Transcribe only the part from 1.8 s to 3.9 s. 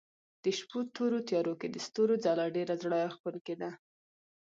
ستورو ځلا ډېره زړه راښکونکې ده.